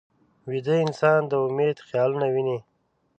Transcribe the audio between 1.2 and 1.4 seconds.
د